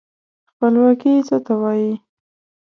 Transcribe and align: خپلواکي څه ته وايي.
خپلواکي 0.51 1.13
څه 1.27 1.37
ته 1.45 1.53
وايي. 1.61 1.91